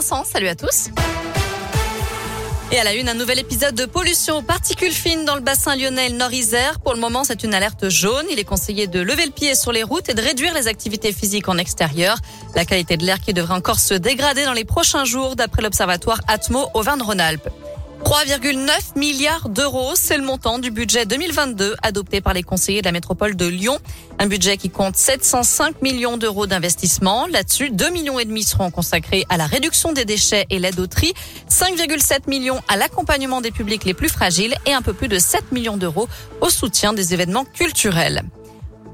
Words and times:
Salut 0.00 0.48
à 0.48 0.54
tous. 0.54 0.88
Et 2.72 2.78
à 2.78 2.84
la 2.84 2.94
une, 2.94 3.10
un 3.10 3.14
nouvel 3.14 3.38
épisode 3.38 3.74
de 3.74 3.84
pollution 3.84 4.38
aux 4.38 4.42
particules 4.42 4.92
fines 4.92 5.26
dans 5.26 5.34
le 5.34 5.42
bassin 5.42 5.76
lyonnais 5.76 6.08
Nord-Isère. 6.08 6.80
Pour 6.80 6.94
le 6.94 7.00
moment, 7.00 7.22
c'est 7.22 7.44
une 7.44 7.52
alerte 7.52 7.90
jaune. 7.90 8.24
Il 8.30 8.38
est 8.38 8.44
conseillé 8.44 8.86
de 8.86 8.98
lever 9.00 9.26
le 9.26 9.30
pied 9.30 9.54
sur 9.54 9.72
les 9.72 9.82
routes 9.82 10.08
et 10.08 10.14
de 10.14 10.22
réduire 10.22 10.54
les 10.54 10.68
activités 10.68 11.12
physiques 11.12 11.50
en 11.50 11.58
extérieur. 11.58 12.16
La 12.54 12.64
qualité 12.64 12.96
de 12.96 13.04
l'air 13.04 13.20
qui 13.20 13.34
devrait 13.34 13.54
encore 13.54 13.78
se 13.78 13.92
dégrader 13.92 14.46
dans 14.46 14.54
les 14.54 14.64
prochains 14.64 15.04
jours, 15.04 15.36
d'après 15.36 15.60
l'observatoire 15.60 16.20
Atmo 16.28 16.68
au 16.72 16.80
Vin-de-Rhône-Alpes. 16.80 17.50
3,9 18.04 18.98
milliards 18.98 19.48
d'euros, 19.48 19.92
c'est 19.94 20.16
le 20.16 20.24
montant 20.24 20.58
du 20.58 20.70
budget 20.70 21.06
2022 21.06 21.76
adopté 21.82 22.20
par 22.20 22.34
les 22.34 22.42
conseillers 22.42 22.80
de 22.80 22.86
la 22.86 22.92
métropole 22.92 23.36
de 23.36 23.46
Lyon. 23.46 23.78
Un 24.18 24.26
budget 24.26 24.56
qui 24.56 24.70
compte 24.70 24.96
705 24.96 25.80
millions 25.82 26.16
d'euros 26.16 26.46
d'investissement. 26.46 27.26
Là-dessus, 27.26 27.70
2 27.70 27.90
millions 27.90 28.18
et 28.18 28.24
demi 28.24 28.42
seront 28.42 28.70
consacrés 28.70 29.26
à 29.28 29.36
la 29.36 29.46
réduction 29.46 29.92
des 29.92 30.04
déchets 30.04 30.46
et 30.50 30.58
l'aide 30.58 30.80
au 30.80 30.86
tri, 30.86 31.12
5,7 31.48 32.28
millions 32.28 32.60
à 32.68 32.76
l'accompagnement 32.76 33.40
des 33.40 33.50
publics 33.50 33.84
les 33.84 33.94
plus 33.94 34.08
fragiles 34.08 34.54
et 34.66 34.72
un 34.72 34.82
peu 34.82 34.92
plus 34.92 35.08
de 35.08 35.18
7 35.18 35.52
millions 35.52 35.76
d'euros 35.76 36.08
au 36.40 36.50
soutien 36.50 36.92
des 36.92 37.14
événements 37.14 37.44
culturels. 37.44 38.22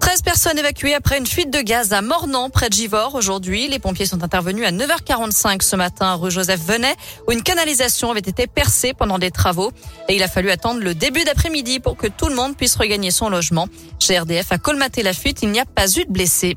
13 0.00 0.22
personnes 0.22 0.58
évacuées 0.58 0.94
après 0.94 1.18
une 1.18 1.26
fuite 1.26 1.50
de 1.52 1.60
gaz 1.60 1.92
à 1.92 2.02
Mornan, 2.02 2.50
près 2.50 2.68
de 2.68 2.74
Givors. 2.74 3.14
Aujourd'hui, 3.14 3.68
les 3.68 3.78
pompiers 3.78 4.06
sont 4.06 4.22
intervenus 4.22 4.66
à 4.66 4.70
9h45 4.70 5.62
ce 5.62 5.76
matin 5.76 6.14
rue 6.14 6.30
Joseph 6.30 6.60
Venet, 6.60 6.94
où 7.26 7.32
une 7.32 7.42
canalisation 7.42 8.10
avait 8.10 8.20
été 8.20 8.46
percée 8.46 8.94
pendant 8.94 9.18
des 9.18 9.30
travaux. 9.30 9.72
Et 10.08 10.16
il 10.16 10.22
a 10.22 10.28
fallu 10.28 10.50
attendre 10.50 10.80
le 10.80 10.94
début 10.94 11.24
d'après-midi 11.24 11.80
pour 11.80 11.96
que 11.96 12.06
tout 12.06 12.28
le 12.28 12.34
monde 12.34 12.56
puisse 12.56 12.76
regagner 12.76 13.10
son 13.10 13.28
logement. 13.28 13.68
GRDF 14.00 14.52
a 14.52 14.58
colmaté 14.58 15.02
la 15.02 15.12
fuite. 15.12 15.42
Il 15.42 15.50
n'y 15.50 15.60
a 15.60 15.64
pas 15.64 15.88
eu 15.88 16.04
de 16.04 16.12
blessés. 16.12 16.56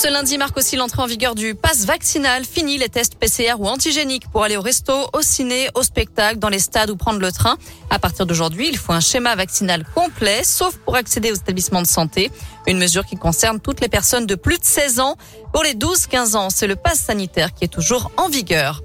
Ce 0.00 0.06
lundi 0.06 0.38
marque 0.38 0.56
aussi 0.56 0.76
l'entrée 0.76 1.02
en 1.02 1.06
vigueur 1.06 1.34
du 1.34 1.56
pass 1.56 1.84
vaccinal. 1.84 2.44
Fini 2.44 2.78
les 2.78 2.88
tests 2.88 3.16
PCR 3.16 3.54
ou 3.58 3.66
antigéniques 3.66 4.30
pour 4.30 4.44
aller 4.44 4.56
au 4.56 4.60
resto, 4.60 4.92
au 5.12 5.22
ciné, 5.22 5.70
au 5.74 5.82
spectacle, 5.82 6.38
dans 6.38 6.50
les 6.50 6.60
stades 6.60 6.90
ou 6.90 6.96
prendre 6.96 7.18
le 7.18 7.32
train. 7.32 7.58
À 7.90 7.98
partir 7.98 8.24
d'aujourd'hui, 8.24 8.68
il 8.68 8.78
faut 8.78 8.92
un 8.92 9.00
schéma 9.00 9.34
vaccinal 9.34 9.84
complet, 9.96 10.44
sauf 10.44 10.76
pour 10.76 10.94
accéder 10.94 11.32
aux 11.32 11.34
établissements 11.34 11.82
de 11.82 11.88
santé. 11.88 12.30
Une 12.68 12.78
mesure 12.78 13.04
qui 13.04 13.16
concerne 13.16 13.58
toutes 13.58 13.80
les 13.80 13.88
personnes 13.88 14.26
de 14.26 14.36
plus 14.36 14.58
de 14.58 14.64
16 14.64 15.00
ans. 15.00 15.16
Pour 15.52 15.64
les 15.64 15.74
12-15 15.74 16.36
ans, 16.36 16.48
c'est 16.48 16.68
le 16.68 16.76
pass 16.76 17.00
sanitaire 17.00 17.52
qui 17.52 17.64
est 17.64 17.68
toujours 17.68 18.12
en 18.18 18.28
vigueur. 18.28 18.82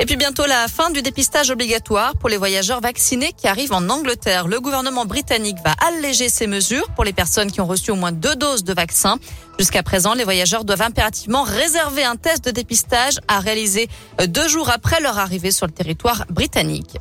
Et 0.00 0.06
puis 0.06 0.16
bientôt 0.16 0.46
la 0.46 0.66
fin 0.66 0.88
du 0.88 1.02
dépistage 1.02 1.50
obligatoire 1.50 2.16
pour 2.16 2.30
les 2.30 2.38
voyageurs 2.38 2.80
vaccinés 2.80 3.34
qui 3.36 3.46
arrivent 3.46 3.74
en 3.74 3.86
Angleterre. 3.90 4.48
Le 4.48 4.58
gouvernement 4.58 5.04
britannique 5.04 5.58
va 5.62 5.74
alléger 5.86 6.30
ces 6.30 6.46
mesures 6.46 6.88
pour 6.96 7.04
les 7.04 7.12
personnes 7.12 7.52
qui 7.52 7.60
ont 7.60 7.66
reçu 7.66 7.90
au 7.90 7.96
moins 7.96 8.10
deux 8.10 8.34
doses 8.34 8.64
de 8.64 8.72
vaccin. 8.72 9.18
Jusqu'à 9.58 9.82
présent, 9.82 10.14
les 10.14 10.24
voyageurs 10.24 10.64
doivent 10.64 10.80
impérativement 10.80 11.42
réserver 11.42 12.02
un 12.02 12.16
test 12.16 12.46
de 12.46 12.50
dépistage 12.50 13.20
à 13.28 13.40
réaliser 13.40 13.90
deux 14.26 14.48
jours 14.48 14.70
après 14.70 15.02
leur 15.02 15.18
arrivée 15.18 15.50
sur 15.50 15.66
le 15.66 15.72
territoire 15.72 16.24
britannique. 16.30 16.96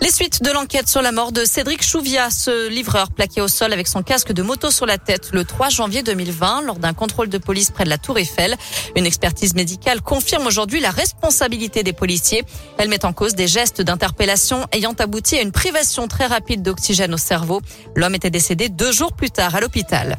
Les 0.00 0.12
suites 0.12 0.44
de 0.44 0.50
l'enquête 0.52 0.88
sur 0.88 1.02
la 1.02 1.10
mort 1.10 1.32
de 1.32 1.44
Cédric 1.44 1.82
Chouvia, 1.82 2.30
ce 2.30 2.68
livreur 2.68 3.10
plaqué 3.10 3.40
au 3.40 3.48
sol 3.48 3.72
avec 3.72 3.88
son 3.88 4.04
casque 4.04 4.32
de 4.32 4.42
moto 4.42 4.70
sur 4.70 4.86
la 4.86 4.96
tête 4.96 5.30
le 5.32 5.44
3 5.44 5.70
janvier 5.70 6.04
2020 6.04 6.62
lors 6.62 6.78
d'un 6.78 6.94
contrôle 6.94 7.28
de 7.28 7.36
police 7.36 7.72
près 7.72 7.82
de 7.82 7.88
la 7.88 7.98
Tour 7.98 8.16
Eiffel. 8.16 8.54
Une 8.94 9.06
expertise 9.06 9.54
médicale 9.54 10.00
confirme 10.00 10.46
aujourd'hui 10.46 10.78
la 10.78 10.90
responsabilité 10.90 11.82
des 11.82 11.92
policiers. 11.92 12.44
Elle 12.78 12.88
met 12.88 13.04
en 13.04 13.12
cause 13.12 13.34
des 13.34 13.48
gestes 13.48 13.82
d'interpellation 13.82 14.66
ayant 14.70 14.94
abouti 14.98 15.36
à 15.36 15.42
une 15.42 15.52
privation 15.52 16.06
très 16.06 16.26
rapide 16.26 16.62
d'oxygène 16.62 17.12
au 17.12 17.18
cerveau. 17.18 17.60
L'homme 17.96 18.14
était 18.14 18.30
décédé 18.30 18.68
deux 18.68 18.92
jours 18.92 19.12
plus 19.12 19.30
tard 19.30 19.56
à 19.56 19.60
l'hôpital. 19.60 20.16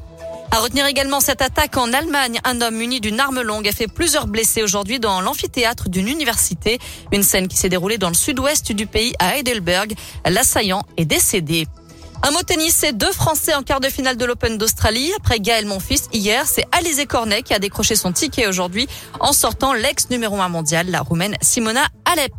À 0.51 0.61
retenir 0.61 0.87
également 0.87 1.19
cette 1.19 1.43
attaque 1.43 1.77
en 1.77 1.93
Allemagne. 1.93 2.39
Un 2.43 2.61
homme 2.61 2.75
muni 2.75 2.99
d'une 2.99 3.19
arme 3.19 3.41
longue 3.41 3.67
a 3.67 3.71
fait 3.71 3.87
plusieurs 3.87 4.25
blessés 4.25 4.63
aujourd'hui 4.63 4.99
dans 4.99 5.21
l'amphithéâtre 5.21 5.89
d'une 5.89 6.07
université. 6.07 6.79
Une 7.11 7.21
scène 7.21 7.47
qui 7.47 7.55
s'est 7.55 7.69
déroulée 7.69 7.99
dans 7.99 8.09
le 8.09 8.15
sud-ouest 8.15 8.71
du 8.71 8.87
pays 8.87 9.13
à 9.19 9.37
Heidelberg. 9.37 9.93
L'assaillant 10.25 10.83
est 10.97 11.05
décédé. 11.05 11.67
Un 12.21 12.31
mot 12.31 12.41
tennis, 12.41 12.75
c'est 12.75 12.97
deux 12.97 13.11
Français 13.11 13.53
en 13.53 13.63
quart 13.63 13.79
de 13.79 13.87
finale 13.87 14.17
de 14.17 14.25
l'Open 14.25 14.57
d'Australie. 14.57 15.11
Après 15.17 15.39
Gaël 15.39 15.65
Monfils, 15.65 16.01
hier, 16.11 16.45
c'est 16.47 16.65
Alizé 16.71 17.05
Cornet 17.05 17.43
qui 17.43 17.53
a 17.53 17.59
décroché 17.59 17.95
son 17.95 18.11
ticket 18.11 18.47
aujourd'hui 18.47 18.87
en 19.19 19.31
sortant 19.31 19.73
l'ex 19.73 20.09
numéro 20.09 20.35
1 20.41 20.49
mondial, 20.49 20.89
la 20.89 21.01
Roumaine 21.01 21.37
Simona 21.41 21.87
Alep. 22.11 22.33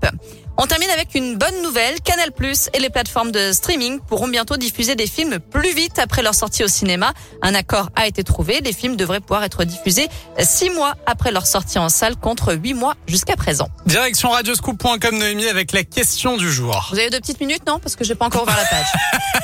On 0.56 0.66
termine 0.66 0.90
avec 0.90 1.14
une 1.14 1.38
bonne 1.38 1.62
nouvelle. 1.62 2.00
Canal 2.02 2.32
Plus 2.32 2.68
et 2.74 2.80
les 2.80 2.90
plateformes 2.90 3.30
de 3.32 3.50
streaming 3.52 3.98
pourront 4.00 4.28
bientôt 4.28 4.56
diffuser 4.58 4.94
des 4.94 5.06
films 5.06 5.38
plus 5.38 5.72
vite 5.72 5.98
après 5.98 6.20
leur 6.22 6.34
sortie 6.34 6.62
au 6.64 6.68
cinéma. 6.68 7.14
Un 7.40 7.54
accord 7.54 7.88
a 7.96 8.06
été 8.06 8.22
trouvé. 8.24 8.60
Les 8.60 8.74
films 8.74 8.96
devraient 8.96 9.20
pouvoir 9.20 9.42
être 9.44 9.64
diffusés 9.64 10.08
six 10.38 10.68
mois 10.70 10.94
après 11.06 11.30
leur 11.30 11.46
sortie 11.46 11.78
en 11.78 11.88
salle 11.88 12.16
contre 12.16 12.52
huit 12.52 12.74
mois 12.74 12.94
jusqu'à 13.06 13.36
présent. 13.36 13.68
Direction 13.86 14.28
radioscoop.com 14.30 15.16
Noémie 15.16 15.46
avec 15.46 15.72
la 15.72 15.84
question 15.84 16.36
du 16.36 16.52
jour. 16.52 16.88
Vous 16.92 16.98
avez 16.98 17.08
deux 17.10 17.20
petites 17.20 17.40
minutes, 17.40 17.62
non? 17.66 17.78
Parce 17.78 17.96
que 17.96 18.04
j'ai 18.04 18.14
pas 18.16 18.26
encore 18.26 18.42
ouvert 18.42 18.58
la 18.58 18.66
page. 18.66 18.88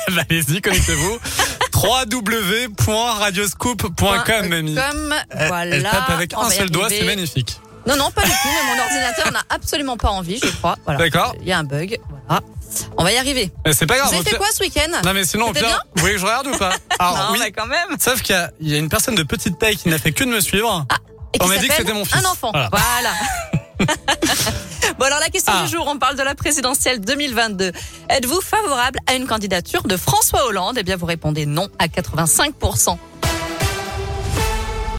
bah, 0.15 0.21
Allez-y, 0.29 0.61
connectez-vous. 0.61 1.17
www.radioscoop.com 1.73 4.47
Noémie. 4.49 4.75
Voilà. 5.47 5.75
Elle 5.77 5.83
tape 5.83 6.09
avec 6.09 6.33
un 6.33 6.49
seul 6.49 6.69
doigt, 6.69 6.89
c'est 6.89 7.03
magnifique. 7.05 7.59
Non, 7.87 7.95
non, 7.95 8.11
pas 8.11 8.23
du 8.23 8.29
tout. 8.31 8.35
Mais 8.45 8.75
mon 8.75 8.81
ordinateur 8.83 9.31
n'a 9.31 9.41
absolument 9.49 9.97
pas 9.97 10.09
envie, 10.09 10.39
je 10.43 10.49
crois. 10.57 10.75
Voilà. 10.85 10.99
D'accord. 10.99 11.33
Il 11.41 11.47
y 11.47 11.51
a 11.53 11.57
un 11.59 11.63
bug. 11.63 11.97
Voilà. 12.27 12.41
On 12.97 13.03
va 13.03 13.11
y 13.13 13.17
arriver. 13.17 13.51
Mais 13.65 13.73
c'est 13.73 13.85
pas 13.87 13.95
grave. 13.97 14.09
Vous 14.09 14.15
avez 14.15 14.29
fait 14.29 14.35
quoi 14.37 14.47
ce 14.53 14.61
week-end? 14.61 14.91
Non 15.03 15.13
mais 15.13 15.23
sinon, 15.23 15.47
C'était 15.47 15.61
bien? 15.61 15.79
vous 15.95 16.01
voulez 16.01 16.13
que 16.13 16.19
je 16.19 16.25
regarde 16.25 16.47
ou 16.47 16.57
pas? 16.57 16.73
Alors 16.99 17.17
Non, 17.17 17.23
oui. 17.31 17.39
mais 17.41 17.51
quand 17.51 17.65
même. 17.65 17.97
Sauf 17.99 18.21
qu'il 18.21 18.35
y 18.35 18.37
a, 18.37 18.51
il 18.59 18.69
y 18.69 18.75
a 18.75 18.77
une 18.77 18.89
personne 18.89 19.15
de 19.15 19.23
petite 19.23 19.57
taille 19.57 19.77
qui 19.77 19.87
n'a 19.89 19.97
fait 19.97 20.11
que 20.11 20.23
de 20.25 20.29
me 20.29 20.41
suivre. 20.41 20.85
Et 21.33 21.37
On 21.41 21.45
qui 21.45 21.49
m'a 21.49 21.57
dit 21.57 21.67
que 21.67 21.73
s'appelle 21.73 21.85
c'était 21.87 21.97
mon 21.97 22.05
fils. 22.05 22.17
Un 22.25 22.29
enfant. 22.29 22.51
Voilà. 22.51 22.69
Voilà. 22.71 23.13
bon 24.99 25.05
alors 25.05 25.19
la 25.19 25.29
question 25.29 25.53
Ah. 25.55 25.63
du 25.63 25.71
jour, 25.71 25.85
on 25.87 25.97
parle 25.97 26.15
de 26.17 26.23
la 26.23 26.35
présidentielle 26.35 26.99
2022. 26.99 27.71
Êtes-vous 28.09 28.41
favorable 28.41 28.99
à 29.07 29.13
une 29.15 29.27
candidature 29.27 29.83
de 29.83 29.95
François 29.97 30.45
Hollande? 30.45 30.77
Eh 30.79 30.83
bien 30.83 30.97
vous 30.97 31.05
répondez 31.05 31.45
non 31.45 31.69
à 31.79 31.87
85%. 31.87 32.97